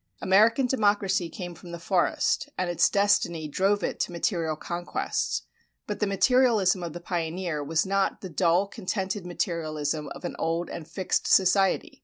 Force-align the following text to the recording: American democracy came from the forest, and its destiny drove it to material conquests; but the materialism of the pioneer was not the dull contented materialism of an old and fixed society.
American 0.19 0.65
democracy 0.65 1.29
came 1.29 1.53
from 1.53 1.71
the 1.71 1.77
forest, 1.77 2.49
and 2.57 2.71
its 2.71 2.89
destiny 2.89 3.47
drove 3.47 3.83
it 3.83 3.99
to 3.99 4.11
material 4.11 4.55
conquests; 4.55 5.43
but 5.85 5.99
the 5.99 6.07
materialism 6.07 6.81
of 6.81 6.93
the 6.93 6.99
pioneer 6.99 7.63
was 7.63 7.85
not 7.85 8.21
the 8.21 8.27
dull 8.27 8.65
contented 8.67 9.27
materialism 9.27 10.07
of 10.15 10.25
an 10.25 10.35
old 10.39 10.71
and 10.71 10.87
fixed 10.87 11.27
society. 11.31 11.99